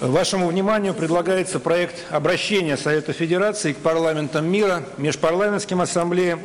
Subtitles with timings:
[0.00, 6.38] Вашему вниманию предлагается проект обращения Совета Федерации к парламентам мира, межпарламентским ассамблеям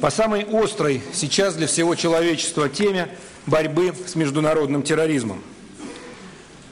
[0.00, 3.08] по самой острой сейчас для всего человечества теме
[3.46, 5.40] борьбы с международным терроризмом.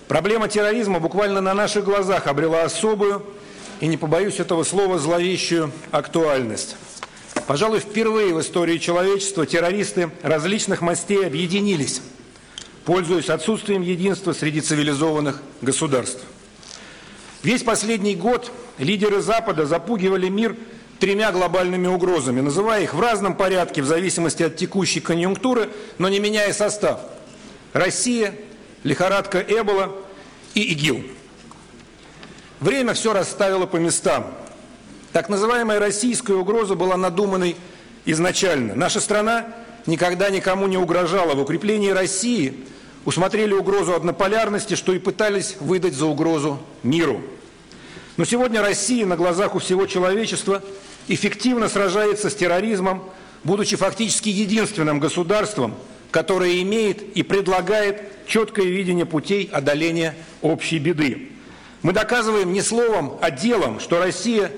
[0.08, 3.24] Проблема терроризма буквально на наших глазах обрела особую
[3.78, 6.74] и, не побоюсь этого слова, зловещую актуальность.
[7.46, 12.02] Пожалуй, впервые в истории человечества террористы различных мастей объединились–
[12.84, 16.22] пользуясь отсутствием единства среди цивилизованных государств.
[17.42, 20.56] Весь последний год лидеры Запада запугивали мир
[20.98, 26.20] тремя глобальными угрозами, называя их в разном порядке в зависимости от текущей конъюнктуры, но не
[26.20, 27.00] меняя состав.
[27.72, 28.34] Россия,
[28.82, 29.92] лихорадка Эбола
[30.54, 31.04] и ИГИЛ.
[32.60, 34.32] Время все расставило по местам.
[35.12, 37.56] Так называемая российская угроза была надуманной
[38.04, 38.74] изначально.
[38.74, 39.46] Наша страна
[39.86, 41.34] никогда никому не угрожала.
[41.34, 42.54] В укреплении России
[43.04, 47.20] усмотрели угрозу однополярности, что и пытались выдать за угрозу миру.
[48.16, 50.62] Но сегодня Россия на глазах у всего человечества
[51.08, 53.04] эффективно сражается с терроризмом,
[53.42, 55.74] будучи фактически единственным государством,
[56.10, 61.28] которое имеет и предлагает четкое видение путей одоления общей беды.
[61.82, 64.50] Мы доказываем не словом, а делом, что Россия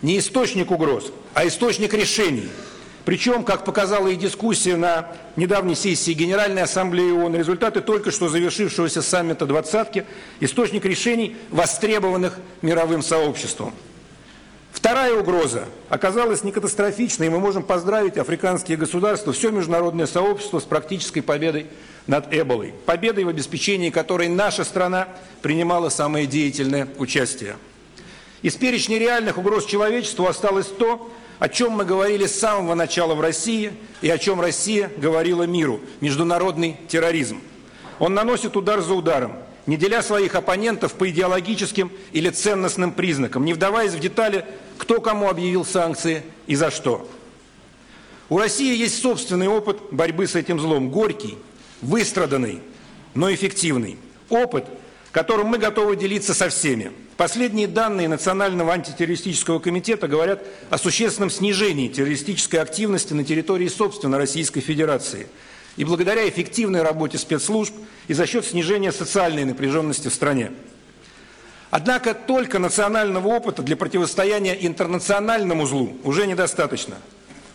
[0.00, 2.48] не источник угроз, а источник решений–
[3.04, 9.02] причем, как показала и дискуссия на недавней сессии Генеральной Ассамблеи ООН, результаты только что завершившегося
[9.02, 10.04] саммита «двадцатки»–
[10.40, 13.72] источник решений, востребованных мировым сообществом.
[14.72, 20.64] Вторая угроза оказалась не катастрофичной, и мы можем поздравить африканские государства, все международное сообщество с
[20.64, 21.66] практической победой
[22.06, 22.72] над Эболой.
[22.86, 25.08] Победой, в обеспечении которой наша страна
[25.42, 27.56] принимала самое деятельное участие.
[28.42, 31.10] Из перечня реальных угроз человечеству осталось то,
[31.40, 35.80] о чем мы говорили с самого начала в России и о чем Россия говорила миру–
[36.00, 37.40] международный терроризм.
[37.98, 39.32] Он наносит удар за ударом,
[39.66, 44.44] не деля своих оппонентов по идеологическим или ценностным признакам, не вдаваясь в детали,
[44.76, 47.10] кто кому объявил санкции и за что.
[48.28, 51.38] У России есть собственный опыт борьбы с этим злом, горький,
[51.80, 52.60] выстраданный,
[53.14, 53.96] но эффективный.
[54.28, 54.66] Опыт,
[55.12, 56.92] которым мы готовы делиться со всеми.
[57.16, 64.60] Последние данные Национального антитеррористического комитета говорят о существенном снижении террористической активности на территории, собственно, Российской
[64.60, 65.26] Федерации.
[65.76, 67.74] И благодаря эффективной работе спецслужб
[68.08, 70.52] и за счет снижения социальной напряженности в стране.
[71.70, 76.96] Однако только национального опыта для противостояния интернациональному злу уже недостаточно.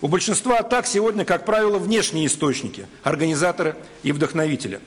[0.02, 4.80] У большинства атак сегодня, как правило, внешние источники, организаторы и вдохновители.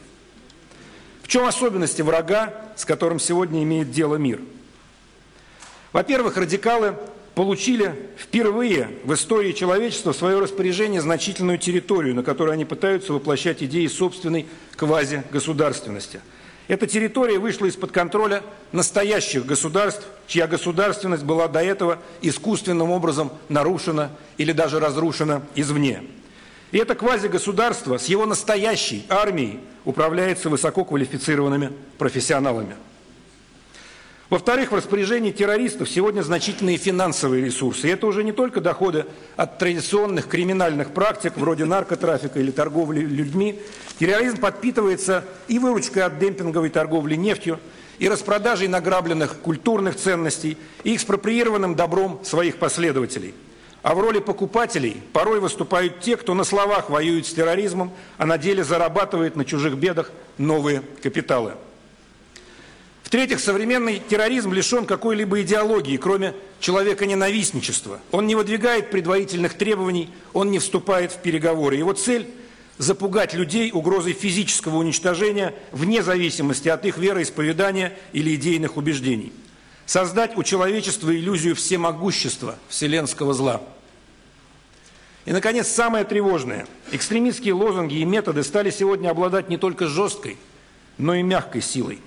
[1.28, 4.40] Чем особенности врага, с которым сегодня имеет дело мир–
[5.92, 6.94] во-первых, радикалы
[7.34, 13.62] получили впервые в истории человечества в свое распоряжение значительную территорию, на которой они пытаются воплощать
[13.62, 14.46] идеи собственной
[14.76, 16.20] квази-государственности.
[16.66, 24.10] Эта территория вышла из-под контроля настоящих государств, чья государственность была до этого искусственным образом нарушена
[24.36, 26.02] или даже разрушена извне.
[26.70, 32.76] И это квази-государство с его настоящей армией управляется высококвалифицированными профессионалами.
[34.28, 37.88] Во-вторых, в распоряжении террористов сегодня значительные финансовые ресурсы.
[37.88, 43.58] И это уже не только доходы от традиционных криминальных практик, вроде наркотрафика или торговли людьми.
[43.98, 47.58] Терроризм подпитывается и выручкой от демпинговой торговли нефтью,
[47.98, 53.34] и распродажей награбленных культурных ценностей, и экспроприированным добром своих последователей.
[53.88, 58.36] А в роли покупателей порой выступают те, кто на словах воюет с терроризмом, а на
[58.36, 61.54] деле зарабатывает на чужих бедах новые капиталы.
[63.02, 67.98] В-третьих, современный терроризм лишен какой-либо идеологии, кроме человека-ненавистничества.
[68.10, 71.76] Он не выдвигает предварительных требований, он не вступает в переговоры.
[71.76, 72.28] Его цель–
[72.76, 79.32] запугать людей угрозой физического уничтожения вне зависимости от их вероисповедания или идейных убеждений.
[79.86, 83.62] Создать у человечества иллюзию всемогущества вселенского зла.
[85.28, 86.66] И, наконец, самое тревожное.
[86.90, 90.38] Экстремистские лозунги и методы стали сегодня обладать не только жесткой,
[90.96, 91.98] но и мягкой силой.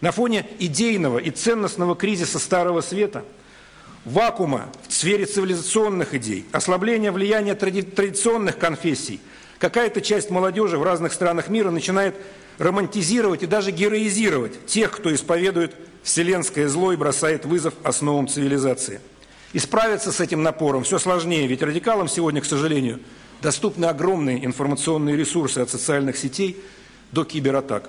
[0.00, 3.24] На фоне идейного и ценностного кризиса Старого Света,
[4.04, 9.20] вакуума в сфере цивилизационных идей, ослабления влияния тради традиционных конфессий,
[9.60, 12.16] какая-то часть молодежи в разных странах мира начинает
[12.58, 19.00] романтизировать и даже героизировать тех, кто исповедует вселенское зло и бросает вызов основам цивилизации.
[19.54, 23.00] И справиться с этим напором все сложнее, ведь радикалам сегодня, к сожалению,
[23.40, 26.62] доступны огромные информационные ресурсы от социальных сетей
[27.10, 27.88] до кибератак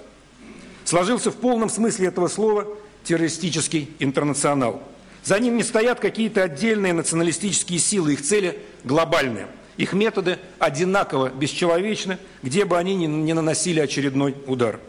[0.86, 2.68] сложился в полном смысле этого слова
[3.04, 4.82] террористический интернационал.
[5.24, 9.48] За ним не стоят какие-то отдельные националистические силы, их цели глобальные.
[9.78, 14.80] Их методы одинаково бесчеловечны, где бы они ни наносили очередной удар.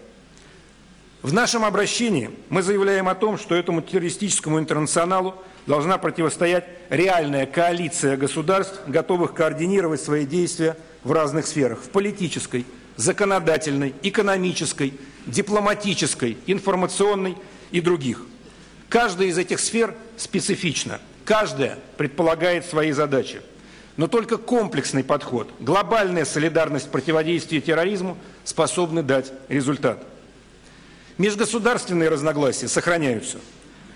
[1.22, 5.34] В нашем обращении мы заявляем о том, что этому террористическому интернационалу
[5.66, 12.66] должна противостоять реальная коалиция государств, готовых координировать свои действия в разных сферах– в политической,
[12.96, 14.94] законодательной, экономической,
[15.26, 17.36] дипломатической, информационной
[17.70, 18.22] и других.
[18.88, 23.40] Каждая из этих сфер специфична, каждая предполагает свои задачи.
[23.96, 30.06] Но только комплексный подход, глобальная солидарность в противодействии терроризму способны дать результат.
[31.18, 33.38] Межгосударственные разногласия сохраняются,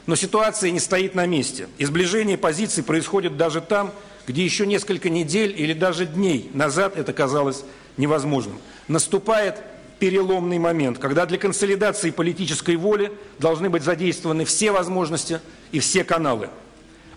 [0.07, 1.69] но ситуация не стоит на месте.
[1.77, 3.93] И сближение позиций происходит даже там,
[4.27, 7.65] где еще несколько недель или даже дней назад это казалось
[7.97, 8.59] невозможным.
[8.89, 9.57] Наступает
[9.99, 15.41] переломный момент, когда для консолидации политической воли должны быть задействованы все возможности
[15.73, 16.49] и все каналы.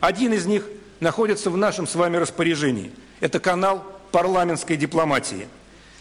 [0.01, 0.65] Один из них
[0.99, 2.91] находится в нашем с вами распоряжении.
[3.21, 5.47] Это канал парламентской дипломатии.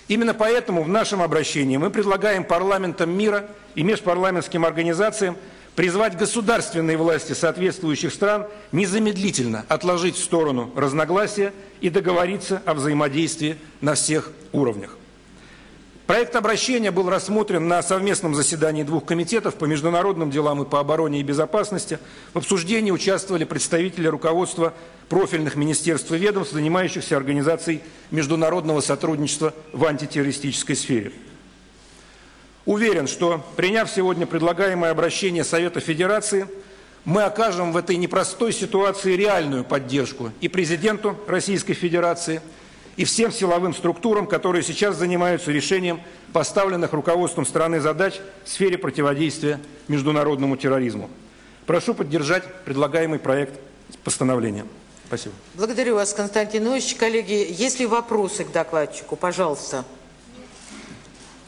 [0.09, 5.37] Именно поэтому в нашем обращении мы предлагаем парламентам мира и межпарламентским организациям
[5.75, 13.95] призвать государственные власти соответствующих стран незамедлительно отложить в сторону разногласия и договориться о взаимодействии на
[13.95, 14.97] всех уровнях.
[16.07, 21.21] Проект обращения был рассмотрен на совместном заседании двух комитетов по международным делам и по обороне
[21.21, 21.99] и безопасности.
[22.35, 24.75] В обсуждении участвовали представители руководства
[25.09, 31.13] профильных министерств и ведомств, занимающихся организацией международного сотрудничества в антитеррористической сфере.
[32.67, 36.49] Уверен, что, приняв сегодня предлагаемое обращение Совета Федерации,
[37.05, 42.43] мы окажем в этой непростой ситуации реальную поддержку и президенту Российской Федерации–
[42.97, 46.01] и всем силовым структурам, которые сейчас занимаются решением
[46.33, 51.11] поставленных руководством страны задач в сфере противодействия международному терроризму.
[51.67, 53.59] Прошу поддержать предлагаемый проект
[54.05, 54.67] постановления.
[55.07, 55.35] Спасибо.
[55.55, 56.95] Благодарю вас, Константин Ильич.
[56.95, 59.17] Коллеги, есть ли вопросы к докладчику?
[59.17, 59.85] Пожалуйста.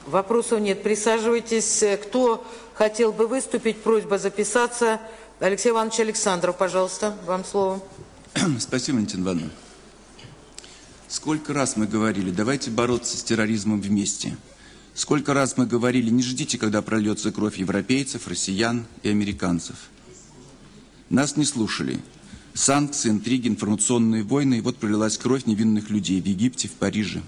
[0.06, 0.82] Вопросов нет.
[0.82, 1.82] Присаживайтесь.
[2.02, 2.44] Кто
[2.75, 5.00] хотел бы выступить, просьба записаться.
[5.41, 7.81] Алексей Иванович Александров, пожалуйста, вам слово.
[8.58, 9.50] Спасибо, Валентина Ивановна.
[11.14, 14.37] Сколько раз мы говорили, давайте бороться с терроризмом вместе.
[14.94, 19.76] Сколько раз мы говорили, не ждите, когда прольется кровь европейцев, россиян и американцев.
[21.11, 22.00] Нас не слушали.
[22.52, 27.22] Санкции, интриги, информационные войны, и вот пролилась кровь невинных людей в Египте, в Париже.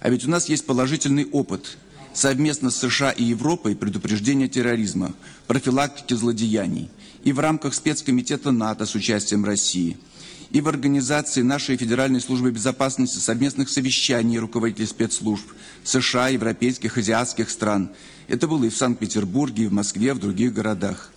[0.00, 1.76] А ведь у нас есть положительный опыт
[2.14, 5.12] совместно с США и Европой предупреждения терроризма,
[5.46, 6.88] профилактики злодеяний
[7.22, 9.98] и в рамках спецкомитета НАТО с участием России–
[10.54, 15.44] и в организации нашей Федеральной службы безопасности совместных совещаний руководителей спецслужб
[15.82, 17.90] США, европейских, азиатских стран.
[18.28, 21.10] Это было и в Санкт-Петербурге, и в Москве, в других городах.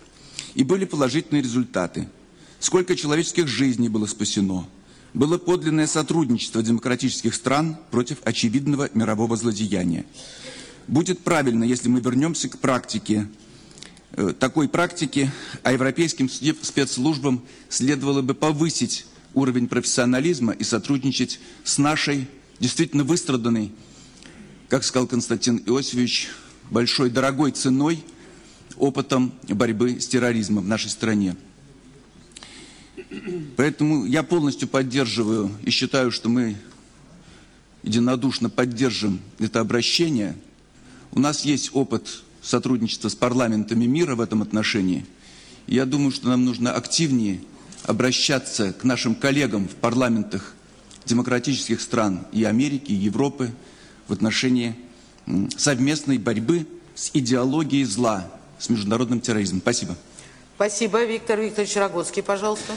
[0.55, 2.09] И были положительные результаты.
[2.59, 4.67] Сколько человеческих жизней было спасено.
[5.13, 10.05] Было подлинное сотрудничество демократических стран против очевидного мирового злодеяния.
[10.87, 13.27] Будет правильно, если мы вернемся к практике
[14.13, 15.31] э, такой практики,
[15.61, 19.05] а европейским спецслужбам следовало бы повысить
[19.37, 22.27] уровень профессионализма и сотрудничать с нашей
[22.59, 23.71] действительно выстраданной,
[24.67, 26.29] как сказал Константин Иосифович,
[26.71, 28.03] большой дорогой ценой
[28.77, 31.35] опытом борьбы с терроризмом в нашей стране.
[33.55, 36.57] Поэтому я полностью поддерживаю и считаю, что мы
[37.83, 40.35] единодушно поддержим это обращение.
[41.11, 45.05] У нас есть опыт сотрудничества с парламентами мира в этом отношении.
[45.67, 47.41] Я думаю, что нам нужно активнее
[47.83, 50.53] обращаться к нашим коллегам в парламентах
[51.05, 53.51] демократических стран и Америки, и Европы
[54.07, 54.75] в отношении
[55.57, 58.29] совместной борьбы с идеологией зла,
[58.59, 59.61] с международным терроризмом.
[59.61, 59.95] Спасибо.
[60.55, 61.05] Спасибо.
[61.05, 62.73] Виктор Викторович Рогоцкий, пожалуйста.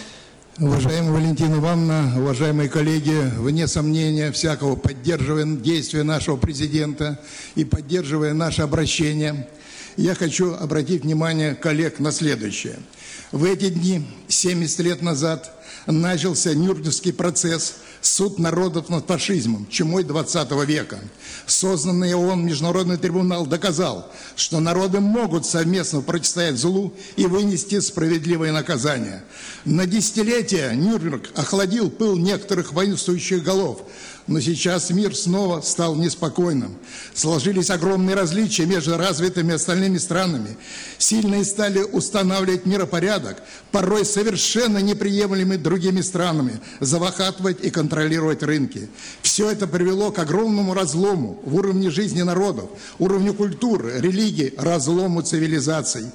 [0.59, 7.19] Уважаемая Валентина Ивановна, уважаемые коллеги, вне сомнения всякого поддерживая действия нашего президента
[7.55, 9.49] и поддерживая наше обращение,
[9.97, 12.77] я хочу обратить внимание коллег на следующее–
[13.33, 15.53] в эти дни, 70 лет назад,
[15.87, 20.99] начался Нюрнбергский процесс «Суд народов над фашизмом» чумой 20 века.
[21.47, 29.23] Созданный ООН Международный трибунал доказал, что народы могут совместно противостоять злу и вынести справедливое наказание.
[29.65, 33.83] На десятилетия Нюрнберг охладил пыл некоторых воинствующих голов,
[34.27, 36.77] но сейчас мир снова стал неспокойным.
[37.15, 40.57] Сложились огромные различия между развитыми остальными странами.
[40.99, 48.89] Сильные стали устанавливать миропорядок, порой совершенно неприемлемый другими странами, завахатывать и контролировать рынки.
[49.23, 56.07] Все это привело к огромному разлому в уровне жизни народов, уровню культуры, религии, разлому цивилизаций.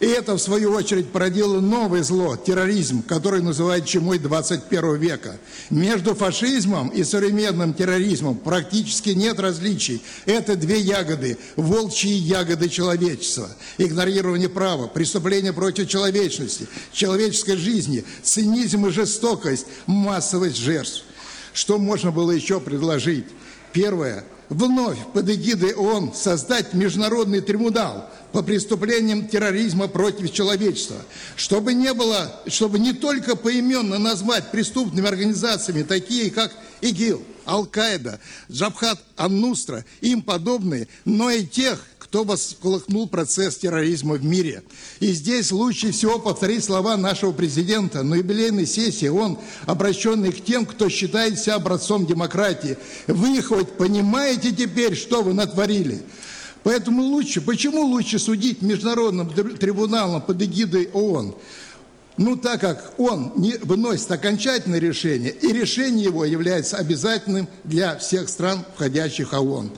[0.00, 5.38] И это, в свою очередь, породило новое зло– терроризм, который называют чумой 21 века.
[5.70, 10.00] Между фашизмом и современным терроризмом практически нет различий.
[10.24, 13.50] Это две ягоды– волчьи ягоды человечества.
[13.76, 21.02] Игнорирование права, преступление против человечности, человеческой жизни, цинизм и жестокость, массовость жертв.
[21.52, 23.26] Что можно было еще предложить?
[23.72, 30.96] Первое– вновь под эгидой ООН создать международный трибунал по преступлениям терроризма против человечества,
[31.36, 39.00] чтобы не было, чтобы не только поименно назвать преступными организациями, такие как ИГИЛ, Ал-Каида, Джабхат
[39.16, 44.62] Ан-Нустра, им подобные, но и тех, кто восколыхнул процесс терроризма в мире.
[44.98, 50.64] И здесь лучше всего повторить слова нашего президента на юбилейной сессии, он обращенный к тем,
[50.64, 52.78] кто считает себя образцом демократии.
[53.06, 56.00] Вы хоть понимаете теперь, что вы натворили?
[56.62, 61.34] Поэтому лучше, почему лучше судить международным трибуналом под эгидой ООН?
[62.16, 68.30] Ну, так как он не выносит окончательное решение, и решение его является обязательным для всех
[68.30, 69.70] стран, входящих в ООН.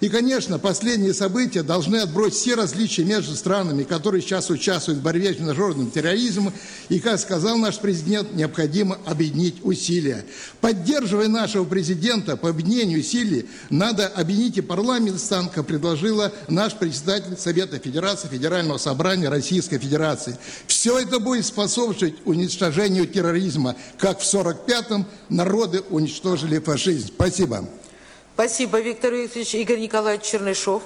[0.00, 5.34] И, конечно, последние события должны отбросить все различия между странами, которые сейчас участвуют в борьбе
[5.34, 6.52] с международным терроризмом.
[6.88, 10.24] И, как сказал наш президент, необходимо объединить усилия.
[10.60, 17.36] Поддерживая нашего президента по объединению усилий, надо объединить и парламент стан, как предложила наш председатель
[17.36, 20.38] Совета Федерации Федерального собрания Российской Федерации.
[20.66, 27.08] Все это будет способствовать уничтожению терроризма, как в 1945-м народы уничтожили фашизм.
[27.08, 27.68] Спасибо.
[28.38, 29.56] Спасибо, Виктор Викторович.
[29.56, 30.84] Игорь Николаевич Чернышов.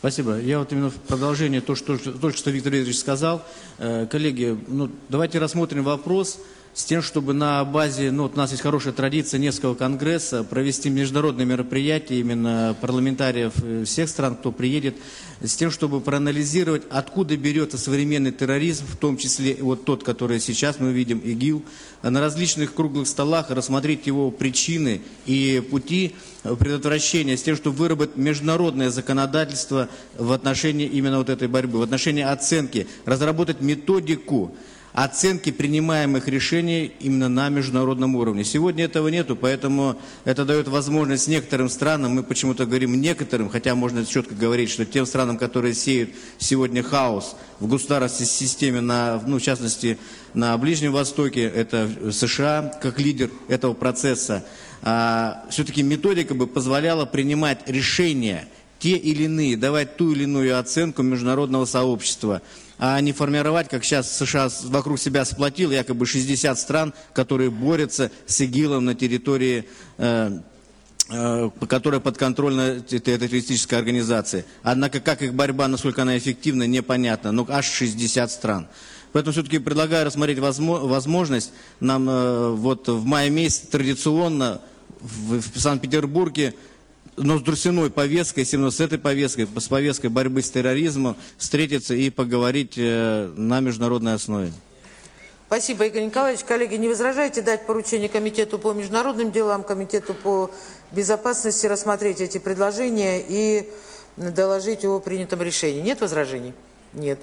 [0.00, 0.38] Спасибо.
[0.38, 3.42] Я вот именно в продолжение то, что только что Виктор Викторович сказал.
[3.78, 6.38] Э, коллеги, ну, давайте рассмотрим вопрос
[6.76, 10.90] с тем, чтобы на базе, ну, вот у нас есть хорошая традиция несколько конгресса, провести
[10.90, 14.94] международные мероприятия именно парламентариев э, всех стран, кто приедет,
[15.40, 20.78] с тем, чтобы проанализировать, откуда берется современный терроризм, в том числе вот тот, который сейчас
[20.78, 21.64] мы видим, ИГИЛ,
[22.02, 28.90] на различных круглых столах рассмотреть его причины и пути предотвращения, с тем, чтобы выработать международное
[28.90, 34.54] законодательство в отношении именно вот этой борьбы, в отношении оценки, разработать методику,
[34.96, 38.44] оценки принимаемых решений именно на международном уровне.
[38.44, 44.06] Сегодня этого нету, поэтому это дает возможность некоторым странам, мы почему-то говорим некоторым, хотя можно
[44.06, 49.42] четко говорить, что тем странам, которые сеют сегодня хаос в государственной системе, на, ну, в
[49.42, 49.98] частности,
[50.32, 54.46] на Ближнем Востоке, это США как лидер этого процесса,
[54.80, 58.48] а, все-таки методика бы позволяла принимать решения
[58.78, 62.40] те или иные, давать ту или иную оценку международного сообщества–
[62.78, 68.40] а не формировать, как сейчас США вокруг себя сплотил, якобы 60 стран, которые борются с
[68.40, 69.66] ИГИЛом на территории
[69.98, 70.40] э,
[71.08, 74.44] э, которая подконтрольна террористической организации.
[74.62, 77.32] Однако, как их борьба, насколько она эффективна, непонятно.
[77.32, 78.68] Но аж 60 стран.
[79.12, 84.60] Поэтому все-таки предлагаю рассмотреть возможность нам э, вот в мае месяце традиционно
[85.00, 86.54] в Санкт-Петербурге
[87.16, 92.10] но с Друсиной повесткой, именно с этой повесткой, с повесткой борьбы с терроризмом, встретиться и
[92.10, 94.52] поговорить э, на международной основе.
[95.46, 96.44] Спасибо, Игорь Николаевич.
[96.44, 100.50] Коллеги, не возражайте дать поручение Комитету по международным делам, Комитету по
[100.90, 103.68] безопасности рассмотреть эти предложения и
[104.16, 105.80] доложить о принятом решении.
[105.80, 106.52] Нет возражений?
[106.92, 107.20] Нет.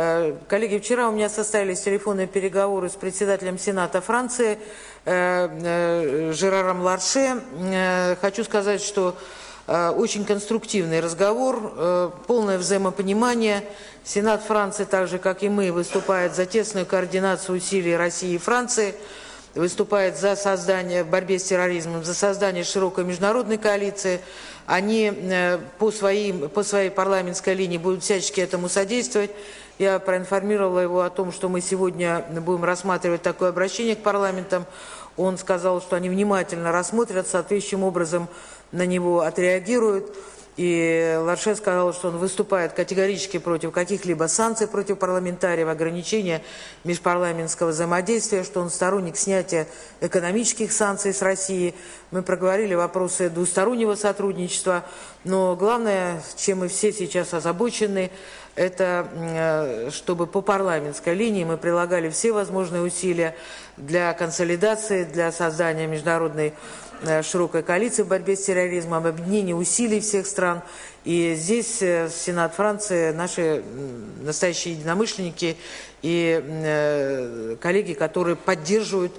[0.00, 4.56] Э, коллеги, вчера у меня состоялись телефонные переговоры с председателем Сената Франции
[5.04, 7.42] э, э, Жераром Ларше.
[8.20, 9.16] Хочу сказать, что
[9.66, 13.62] очень конструктивный разговор, полное взаимопонимание.
[14.02, 18.94] Сенат Франции, так же как и мы, выступает за тесную координацию усилий России и Франции,
[19.54, 24.20] выступает за создание, борьбе с терроризмом, за создание широкой международной коалиции.
[24.64, 25.12] Они
[25.78, 29.32] по, своим, по своей парламентской линии будут всячески этому содействовать.
[29.78, 34.66] Я проинформировала его о том, что мы сегодня будем рассматривать такое обращение к парламентам.
[35.16, 38.26] Он сказал, что они внимательно рассмотрят, соответствующим образом
[38.72, 40.12] на него отреагируют.
[40.58, 46.42] И Ларше сказал, что он выступает категорически против каких-либо санкций против парламентариев, ограничения
[46.82, 49.68] межпарламентского взаимодействия, что он сторонник снятия
[50.00, 51.76] экономических санкций с России.
[52.10, 54.84] Мы проговорили вопросы двустороннего сотрудничества.
[55.22, 58.10] Но главное, чем мы все сейчас озабочены,
[58.56, 63.36] это э, чтобы по парламентской линии мы прилагали все возможные усилия
[63.76, 66.52] для консолидации, для создания международной
[67.02, 70.62] э, широкой коалиции в борьбе с терроризмом, объединения усилий всех стран.
[71.04, 73.62] И здесь э, Сенат Франции, наши
[74.22, 75.56] настоящие единомышленники
[76.02, 79.12] и коллеги, которые поддерживают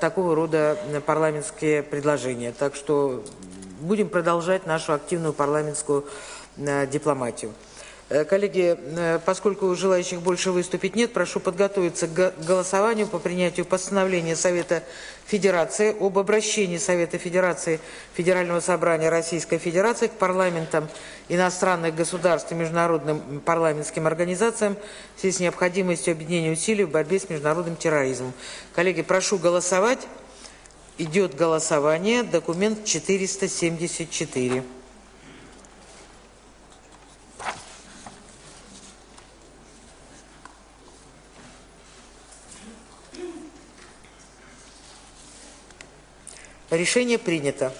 [0.00, 2.52] такого рода парламентские предложения.
[2.58, 3.24] Так что
[3.80, 6.04] будем продолжать нашу активную парламентскую
[6.90, 7.52] дипломатию.
[8.10, 14.34] Э, Коллеги, э, поскольку желающих больше выступить нет, прошу подготовиться к голосованию по принятию постановления
[14.34, 14.82] Совета
[15.28, 17.80] Федерации об обращении Совета Федерации
[18.14, 20.88] Федерального собрания Российской Федерации к парламентам
[21.28, 24.78] иностранных государств и международным парламентским организациям
[25.16, 28.32] в связи с необходимостью объединения усилий в борьбе с международным терроризмом.
[28.74, 30.08] Коллеги, прошу голосовать.
[30.96, 32.22] Идет голосование.
[32.22, 34.64] Документ 474.
[46.70, 47.72] Решение принято.